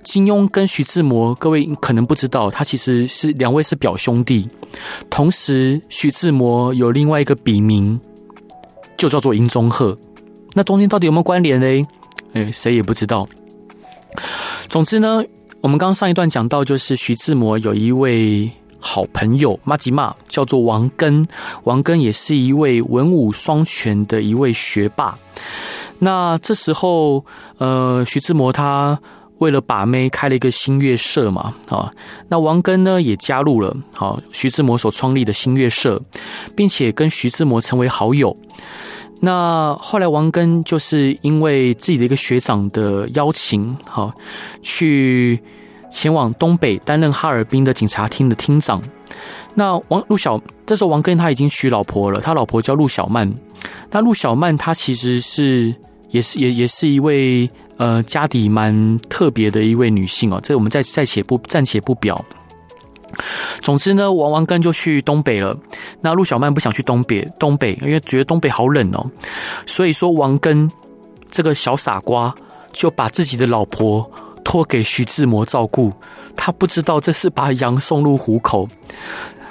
[0.03, 4.47] 金庸跟徐志摩，各位可能不知道，他其实是两位是表兄弟。
[5.09, 7.99] 同时，徐志摩有另外一个笔名，
[8.97, 9.97] 就叫做云中鹤。
[10.53, 11.87] 那中间到底有没有关联呢？
[12.33, 13.27] 哎，谁也不知道。
[14.69, 15.21] 总之呢，
[15.61, 18.49] 我们刚上一段讲到，就是徐志摩有一位
[18.79, 21.27] 好朋友马吉嘛，叫做王根。
[21.63, 25.17] 王根也是一位文武双全的一位学霸。
[25.99, 27.25] 那这时候，
[27.57, 28.99] 呃，徐志摩他
[29.39, 31.91] 为了把妹开了一个新月社嘛，啊，
[32.27, 36.01] 那王根呢也加入了，好，徐志摩所创立的新月社，
[36.55, 38.35] 并且跟徐志摩成为好友。
[39.19, 44.13] 那后来，王根就是因为自己的一个学长的邀请，好，
[44.61, 45.41] 去
[45.89, 48.81] 前往东北担任哈尔滨的警察厅的厅长。
[49.55, 53.33] 那王陆小这时候，王根他已经娶老婆了，他老婆叫陆小曼。
[53.89, 55.73] 那陆小曼她其实是
[56.09, 62.23] 也是也也是一位呃家底蛮特别的一位女性哦，这我们再再且不暂且不表。
[63.61, 65.57] 总之呢，王王根就去东北了。
[66.01, 69.09] 那陆小曼不想去东北，东北因为觉得东北好冷哦。
[69.65, 70.69] 所以说，王根
[71.31, 72.33] 这个小傻瓜
[72.73, 74.07] 就把自己的老婆
[74.47, 75.91] 托给徐志摩照顾。
[76.37, 78.65] 他不知道这是把羊送入虎口。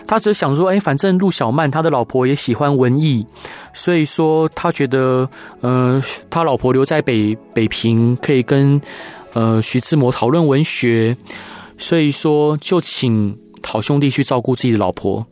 [0.07, 3.27] 他只想说，哎，反正陆小曼他的老婆也喜欢文艺，
[3.75, 5.29] 所以说他觉得，
[5.61, 8.81] 呃，他老婆留在北北平可以跟
[9.35, 11.17] 呃徐志摩讨论文学，
[11.77, 13.37] 所以说就请。
[13.67, 15.27] 好兄弟去照顾自己的老婆，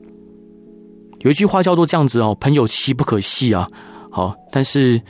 [1.21, 3.69] 有一句话叫做这样子哦，朋友妻不可戏啊。
[4.11, 5.01] 好，但是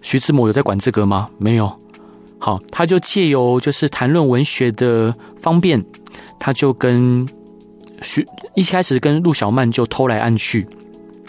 [0.00, 1.28] 徐志摩有在管这个吗？
[1.36, 1.70] 没有。
[2.44, 5.80] 好，他就借由就是谈论文学的方便，
[6.40, 7.24] 他就跟
[8.02, 8.26] 徐
[8.56, 10.66] 一开始跟陆小曼就偷来暗去，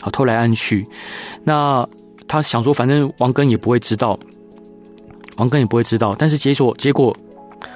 [0.02, 0.84] 好，偷来暗去。
[1.44, 1.88] 那
[2.28, 4.18] 他想说，反正王根也不会知道，
[5.38, 6.16] 王根也不会知道。
[6.18, 7.16] 但是结果结果。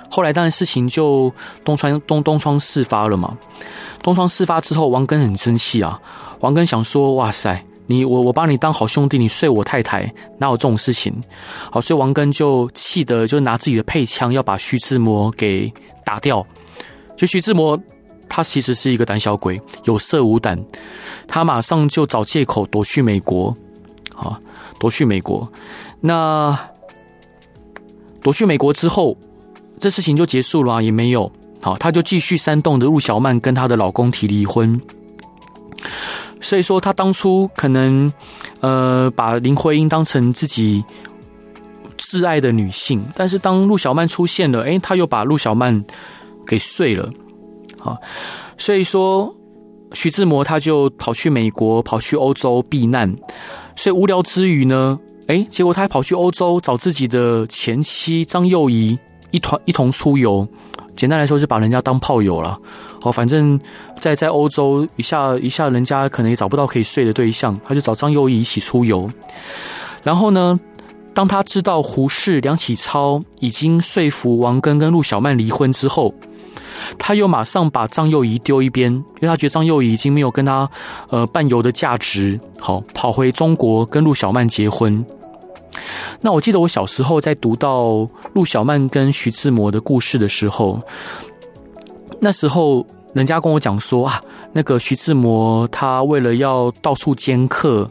[0.10, 1.32] 后来当然事情就
[1.66, 3.38] 东窗东东窗事发了嘛。
[4.02, 6.02] 东窗事发之后，王根很生气啊。
[6.40, 10.04] 王根想说：“哇塞，你我我把你当好兄弟，你睡我太太，
[10.38, 11.14] 哪有这种事情？”
[11.72, 15.72] 好，所以王根就气得就拿自己的配枪要把徐志摩给
[16.06, 16.46] 打掉。
[17.16, 17.80] 就徐志摩，
[18.30, 20.64] 他其实是一个胆小鬼，有色无胆，
[21.28, 23.54] 他马上就找借口躲去美国，
[24.14, 24.38] 好，
[24.80, 25.50] 躲去美国。
[26.00, 26.58] 那
[28.22, 29.18] 躲去美国之后，
[29.80, 31.32] 这事情就结束了，也没有。
[31.62, 34.80] 好，他就继续煽动的陆小曼跟她的老公提离婚。
[36.40, 38.12] 所以说，他当初可能
[38.62, 40.84] 呃把林徽因当成自己
[41.98, 45.84] 挚爱的女性，但是当陆小曼出现了，诶，他又把陆小曼
[46.46, 47.10] 给睡了。
[47.80, 47.98] 好，
[48.58, 49.36] 所以说
[49.94, 53.16] 徐志摩他就跑去美国，跑去欧洲避难。
[53.76, 58.98] 所以无聊之余呢，诶，结果他还跑去欧洲找自己的前妻张幼仪
[59.32, 60.48] 一团一同出游。
[60.98, 62.54] 简单来说，是把人家当炮友了。
[63.02, 63.58] 好，反正
[64.00, 69.08] 在在欧洲一下一下，人家可能也找不到可以睡的对象，他就找张幼仪一起出游。
[70.04, 70.60] 然后呢，
[71.14, 76.14] 当他知道胡适、梁启超已经说服王根跟陆小曼离婚之后，
[76.98, 80.70] 他又马上把张幼仪丢一边，因为他觉得张幼仪已经没有跟他
[81.10, 82.40] 呃伴游的价值。
[82.60, 85.06] 好，跑回中国跟陆小曼结婚。
[86.22, 90.82] 那我记得我小时候在读到陆小曼跟徐志摩的故事的时候，
[92.20, 94.20] 那时候人家跟我讲说啊，
[94.54, 97.88] 那个徐志摩他为了要到处兼客，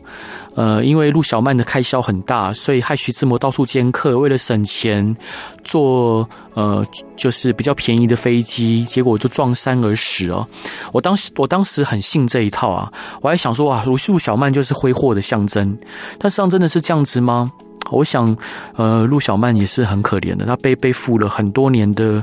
[0.55, 5.17] 呃，因为陆小曼的开销很大，所以害徐志摩到处兼客，为了省钱
[5.63, 6.85] 坐呃
[7.17, 10.47] 就是比较便宜的飞机，结果就撞山而死哦。
[10.93, 15.77] 我当时我当时很信这一套啊，我还想说啊，陆陆小曼就是挥霍的象征，
[16.19, 17.51] 但实际上真的是这样子吗？
[17.91, 18.37] 我想，
[18.75, 22.23] 呃，陆小曼也是很可怜的，她背背负了很多年的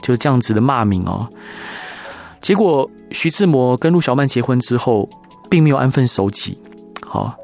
[0.00, 1.28] 就是这样子的骂名哦。
[2.40, 5.08] 结果徐志摩跟陆小曼结婚之后，
[5.50, 6.58] 并没有安分守己，
[7.06, 7.34] 好，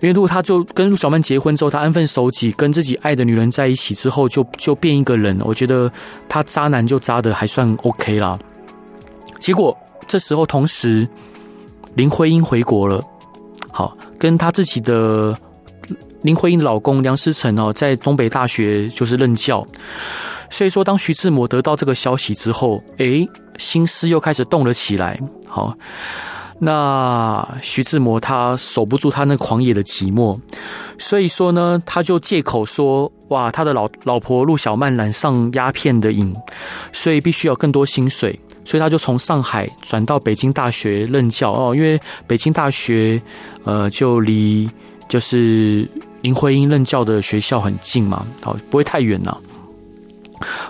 [0.00, 5.90] 因为如果他就跟陆小曼结婚之后，他安分守己，跟自己爱的女人在一起之后，就就变一个人，我觉得
[6.28, 8.38] 他渣男就渣的还算 OK 啦。
[9.38, 9.76] 结果
[10.06, 11.08] 这时候，同时
[11.94, 13.02] 林徽因回国了，
[13.72, 15.36] 好，跟他自己的。
[16.24, 19.64] 林徽因的老公梁思成哦，在东北大学就是任教，
[20.48, 25.20] 所以说当徐志摩得到这个消息之后，诶，心思又开始动了起来。
[25.46, 25.76] 好，
[26.58, 30.34] 那徐志摩他守不住他那狂野的寂寞，
[30.98, 36.34] 所以说呢，他就借口说，哇，他的老老婆陆小曼染上鸦片的瘾，
[36.90, 38.34] 所以必须要更多薪水，
[38.64, 41.52] 所以他就从上海转到北京大学任教。
[41.52, 43.20] 哦，因为北京大学
[43.64, 44.66] 呃就离
[45.08, 45.88] 就是。
[46.24, 49.36] 林徽因任教的学校很近嘛，好，不会太远呐。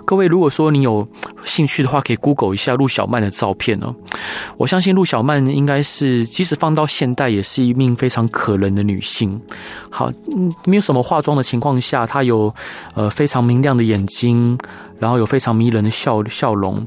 [0.04, 1.06] 各位，如果说你有
[1.44, 3.94] 兴趣的话，可以 Google 一下陆小曼的照片哦。
[4.56, 9.40] 我相信陆小曼应该是，即使放到现代，也是一名非常可人的女性。
[9.90, 12.52] 好，嗯，没有什么化妆的情况下，她有
[12.94, 14.58] 呃非常明亮的眼睛，
[14.98, 16.84] 然后有非常迷人的笑笑容。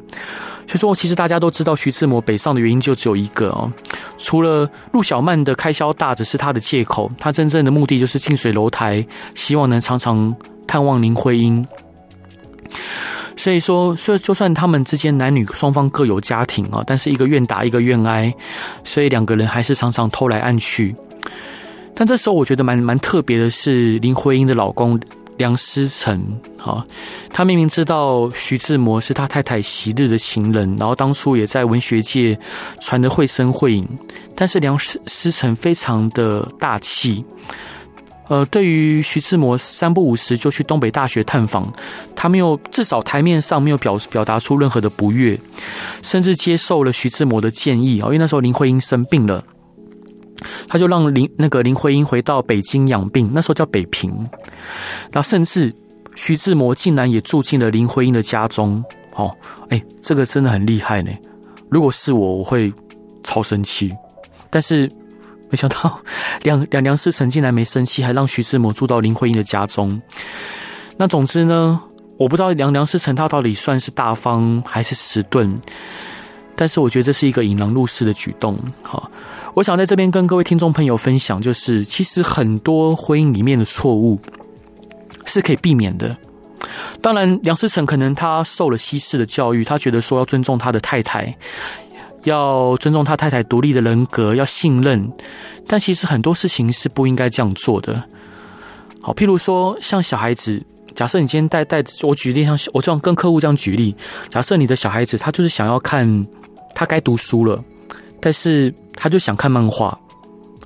[0.68, 3.72] 所以说，其实大家都知道徐志摩北上的原因就只有一个哦，
[4.18, 10.36] 除了陆小曼的开销大，只是他的借口，他真正的目的就是近水楼台，希望能常常
[10.68, 11.66] 探望林徽因。
[13.38, 18.34] 所以说，所以就算他们之间男女双方各有家庭啊，但是一个愿打，一个愿挨，
[18.84, 20.94] 所以两个人还是常常偷来暗去。
[21.96, 25.00] 但这时候我觉得蛮蛮特别的是，林徽因的老公。
[25.38, 26.20] 梁思成，
[26.58, 26.84] 好，
[27.30, 32.38] 他明明知道徐志摩是他太太昔日的情人，然后当初也在文学界
[32.82, 33.88] 传得绘声绘影，
[34.36, 37.24] 但是梁思思成非常的大气，
[38.30, 41.72] 呃，对于徐志摩三不五时就去东北大学探访，
[42.16, 45.40] 他没有至少台面上没有表表达出任何的不悦，
[46.02, 49.44] 甚至接受了徐志摩的建议啊，因为那时候林徽因生病了。
[50.68, 54.12] 他就让林那个林徽因回到北京养病，那时候叫北平。
[55.12, 55.74] 然后甚至
[56.16, 58.84] 徐志摩竟然也住进了林徽因的家中。
[59.16, 59.36] 哦，
[59.70, 61.12] 哎，这个真的很厉害呢。
[61.70, 62.72] 如果是我，我会
[63.24, 63.92] 超生气。
[64.50, 64.90] 但是
[65.50, 66.00] 没想到
[66.44, 70.00] 梁梁梁思成竟然没生气，还让徐志摩住到林徽因的家中。
[70.98, 71.82] 那总之呢，
[72.18, 75.54] 我不知道梁梁思成他到底算是大方还是迟钝。
[76.56, 78.58] 但是我觉得这是一个引狼入室的举动。
[78.84, 79.12] 好。
[79.58, 84.20] 我想在这边跟各位听众朋友分享，就是其实很多婚姻里面的错误
[85.26, 86.16] 是可以避免的。
[87.02, 91.36] 当然，梁思成可能他受了西式的教育，他觉得说要尊重他的太太，
[92.24, 95.12] 要尊重他太太独立的人格，要信任。
[95.66, 98.04] 但其实很多事情是不应该这样做的。
[99.02, 103.96] 好，譬如说像小孩子，假设你今天带带我举例，像我这样跟客户这样举例，
[104.30, 106.24] 假设你的小孩子他就是想要看，
[106.76, 107.60] 他该读书了。
[108.20, 109.98] 但是他就想看漫画，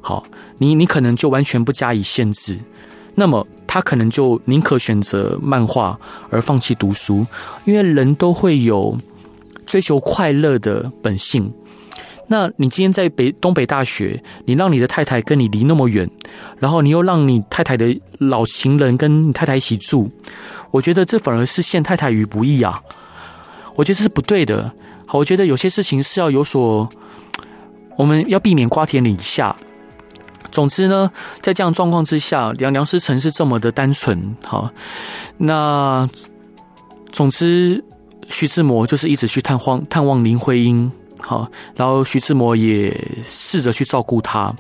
[0.01, 0.23] 好，
[0.57, 2.57] 你你可能就完全不加以限制，
[3.13, 5.99] 那么他可能就宁可选择漫画
[6.31, 7.23] 而放弃读书，
[7.65, 8.97] 因为人都会有
[9.65, 11.53] 追求快乐的本性。
[12.27, 16.09] 那你今天在北东北大学，你让你的太太跟你离那么远，
[16.59, 20.09] 然后你又让你太太的老情人跟你太太一起住，
[20.71, 22.81] 我觉得这反而是陷太太于不义啊！
[23.75, 24.71] 我觉得这是不对的。
[25.05, 26.87] 好，我觉得有些事情是要有所，
[27.97, 29.55] 我们要避免瓜田李下。
[30.51, 31.09] 总之呢，
[31.41, 34.35] 在这样状况之下，梁梁思成是这么的单纯。
[34.43, 34.69] 好，
[35.37, 36.09] 那
[37.11, 37.81] 总之，
[38.27, 40.91] 徐志摩就是一直去探望探望林徽因。
[41.21, 44.53] 好，然后徐志摩也试着去照顾她。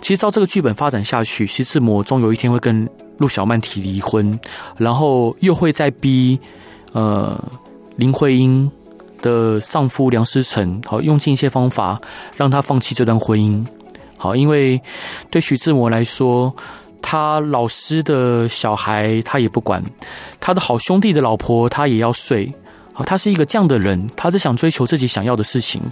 [0.00, 2.88] 其实照这个剧本发展下去，徐志摩终有一天会跟
[3.18, 4.38] 陆小曼提离婚，
[4.76, 6.38] 然后又会再逼
[6.92, 7.36] 呃
[7.96, 8.70] 林徽因
[9.26, 11.98] 的丧夫梁思成，好，用尽一些方法
[12.36, 13.66] 让他放弃这段婚姻。
[14.16, 14.80] 好，因为
[15.30, 16.54] 对徐志摩来说，
[17.02, 19.82] 他老师的小孩他也不管，
[20.38, 22.54] 他的好兄弟的老婆他也要睡。
[22.92, 25.82] 好，他是一个这样的人，他是想追求自己想要的事情。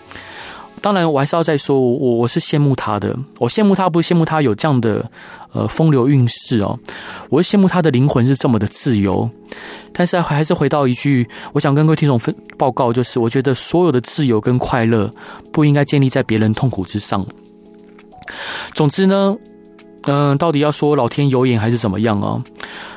[0.84, 3.16] 当然，我还是要再说，我我是羡慕他的。
[3.38, 5.10] 我羡慕他，不是羡慕他有这样的
[5.54, 6.78] 呃风流韵事哦，
[7.30, 9.26] 我是羡慕他的灵魂是这么的自由。
[9.94, 15.10] 但是还是回到一句，我想跟各位听众分报告，就是我觉得所有的自由跟快乐
[15.54, 17.26] 不应该建立在别人痛苦之上。
[18.74, 19.34] 总之呢，
[20.02, 22.44] 嗯、到底要说老天有眼还是怎么样啊？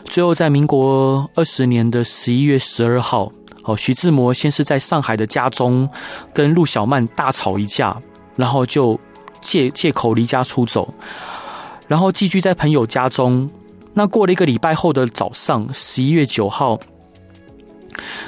[0.04, 3.32] 最后在民国二十年的十一月十二号，
[3.68, 5.88] 哦，徐志摩先是在上海的家中
[6.34, 7.96] 跟陆小曼大吵一架，
[8.38, 8.98] 然后就
[9.42, 10.92] 借借口离家出走，
[11.86, 13.48] 然后寄居在朋友家中。
[13.94, 16.80] 那过了一个礼拜后的早上，十一月九号，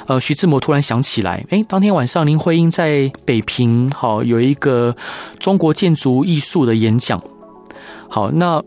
[0.06, 4.94] 呃，徐志摩突然想起来，诶，当天晚上林徽因在北平，好，有一个
[5.38, 7.22] 中国建筑艺术的演讲。
[8.08, 8.62] 好，那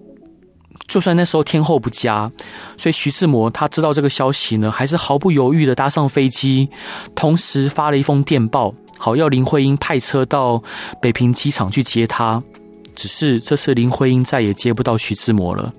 [0.94, 2.32] 就算那时候天候不佳，
[2.78, 6.70] 所以徐志摩他知道这个消息呢，还是毫不犹豫的搭上飞机，
[7.16, 10.62] 同时发了一封电报，好，要林徽因派车到
[11.02, 12.40] 北平机场去接他。
[12.94, 15.74] 只是这次林徽因再也接不到徐志摩了。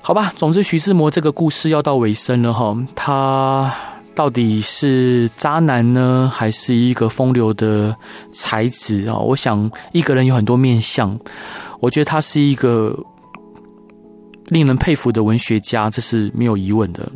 [0.00, 3.70] 好吧，总之徐志摩这个故事要到尾声了哈，他
[4.14, 7.94] 到底是渣男呢，还是一个风流的
[8.32, 9.18] 才子啊？
[9.18, 11.20] 我想一个人有很多面相，
[11.78, 12.98] 我觉得他是一个
[14.48, 17.10] 令人佩服的文学家，这是没有疑问的。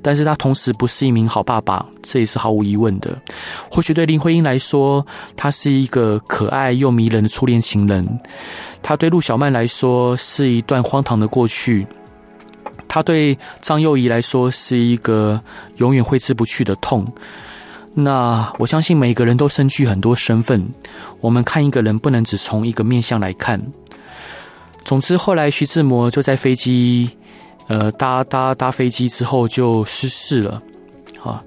[0.00, 3.16] 但是他同时不是一名好爸爸，这也是毫无疑问的。
[3.70, 5.04] 或许对林徽因来说，
[5.36, 8.04] 他是一个可爱又迷人的初恋情人；
[8.82, 11.86] 他对陆小曼来说，是一段荒唐的过去。
[12.88, 15.40] 他对张幼仪来说是一个
[15.76, 17.06] 永远挥之不去的痛。
[17.94, 20.68] 那我相信每个人都身具很多身份，
[21.20, 23.60] 我们看一个人不能只从一个面相来看。
[24.84, 27.10] 总之，后来徐志摩就在飞机，
[27.68, 30.60] 呃，搭搭搭飞机之后就失事了。
[31.18, 31.42] 好，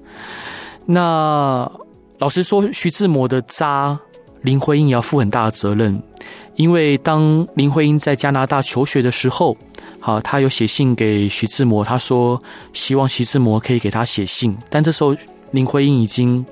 [0.84, 1.70] 那
[2.18, 3.98] 老实说，徐志摩的渣，
[4.42, 6.02] 林徽因也要负很大的责任，
[6.54, 9.56] 因为当林徽因在加拿大求学的时候。
[9.98, 12.40] 好，他有写信给徐志摩，他说
[12.72, 15.16] 希望徐志摩可以给他写信，但这时候
[15.50, 16.46] 林徽因已经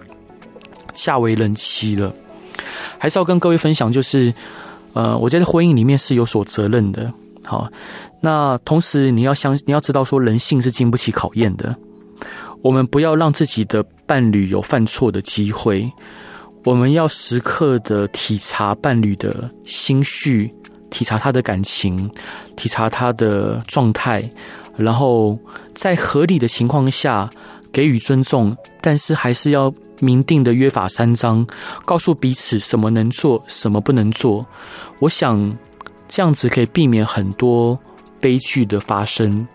[0.92, 2.12] 嫁为人妻了。
[2.98, 4.34] 还是要跟各位分享，就是
[4.94, 7.12] 呃，我觉得婚姻里面是有所责任的。
[7.44, 7.68] 好，
[8.20, 11.76] 那同时你要相，你要知道说人性是经不起考验的，
[12.62, 15.92] 我们不要让自己的伴侣有犯错的机会，
[16.64, 20.50] 我们要时刻的体察伴侣的心绪。
[20.90, 22.08] 体察他的感情，
[22.54, 24.30] 体察他的状态，
[24.76, 25.36] 然后
[25.74, 27.28] 在合理的情况下
[27.74, 29.70] 给予尊重，但是还是要
[30.00, 31.46] 明定的约法三章，
[31.84, 34.46] 告诉彼此什么能做，什么不能做。
[35.00, 35.54] 我想
[36.08, 37.78] 这样子可以避免很多
[38.18, 39.46] 悲剧的发生。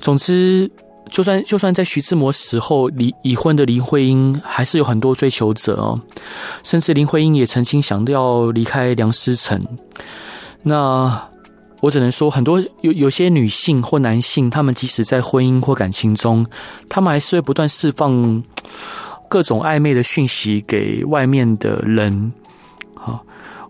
[0.00, 0.70] 总之。
[1.10, 6.00] 就算就算在徐志摩死后，离已婚的林徽因还是有很多追求者哦，
[6.64, 9.60] 甚至林徽因也曾经想要离开梁思成。
[10.62, 11.28] 那
[11.84, 16.42] 我只能说，很多有有些女性或男性，他们即使在婚姻或感情中，
[16.88, 18.42] 他们还是会不断释放
[19.28, 22.32] 各种暧昧的讯息给外面的人。
[22.94, 23.22] 好，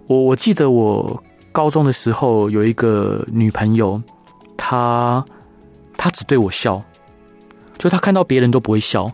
[0.07, 4.01] 我我记得我高中的时候有一个女朋友，
[4.57, 5.25] 她
[5.97, 6.81] 她只对我笑。
[7.79, 9.11] 就她看到别人都不会笑，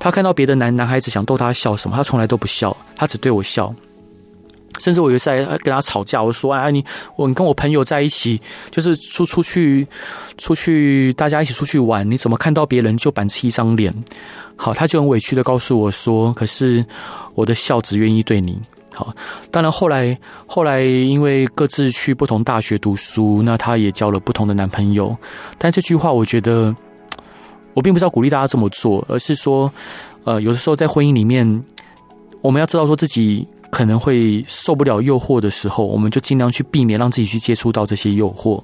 [0.00, 3.72] 她看到别的男男孩子想逗她笑什么，她从来都不笑，她只对我笑。
[4.80, 9.86] 甚至我有一次在跟他吵架，我说：“哎，你我你跟我朋友在一起，就是出出去
[10.38, 13.94] 出去，大家一起出去玩，你怎么看到别人就板起一张脸？”
[14.56, 16.84] 好，他就很委屈的告诉我说：“可是
[17.34, 18.58] 我的笑只愿意对你。”
[18.92, 19.14] 好，
[19.52, 25.16] 当然后来后来因为各自去不同大学读书，那他也交了不同的男朋友。
[25.58, 26.74] 但这句话我觉得。
[27.72, 29.72] 我并不是要鼓励大家这么做，而是说，
[30.24, 31.64] 呃，有的时候在婚姻里面，
[32.42, 38.62] 我们要知道说自己可能会受不了诱惑的时候，我们就尽量去避免让自己去接触到这些诱惑。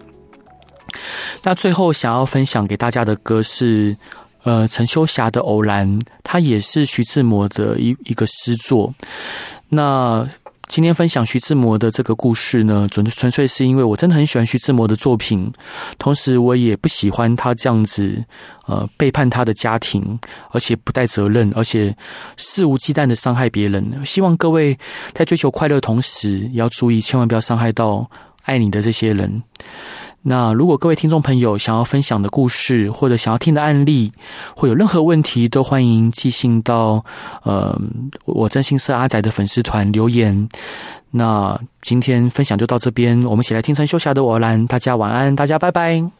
[1.43, 3.97] 那最后想要分享给大家的歌是，
[4.45, 5.89] 呃，陈秋霞的《偶然》，
[6.23, 8.93] 它也是徐志摩的一一个诗作。
[9.69, 10.27] 那
[10.69, 15.51] 今天分享徐志摩的这个故事呢，纯纯粹是因为我真的很喜欢徐志摩的作品，
[15.99, 18.25] 同时我也不喜欢他这样子，
[18.67, 20.19] 呃，背叛他的家庭，
[20.51, 21.97] 而且不带责任，而且
[22.37, 24.05] 肆无忌惮的伤害别人。
[24.05, 24.77] 希望各位
[25.13, 28.11] 在追求快乐同时，要注意，千万不要伤害到
[28.43, 29.43] 爱你的这些人。
[30.29, 34.11] 那如果各位听众朋友想要分享的故事，或者想要听的案例，
[34.57, 37.05] 或有任何问题，都欢迎寄信到
[37.45, 40.49] 嗯我真心社阿仔的粉丝团留言。
[41.13, 46.17] 那今天分享就到这边，我们一起来听陈秀霞的《我蓝》，大家晚安，大家拜拜。